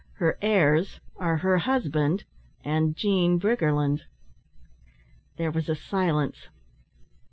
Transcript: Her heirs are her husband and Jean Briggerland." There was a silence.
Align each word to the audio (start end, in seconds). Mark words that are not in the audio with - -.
Her 0.13 0.35
heirs 0.41 0.99
are 1.17 1.37
her 1.37 1.59
husband 1.59 2.23
and 2.63 2.95
Jean 2.95 3.37
Briggerland." 3.39 4.01
There 5.37 5.51
was 5.51 5.69
a 5.69 5.75
silence. 5.75 6.47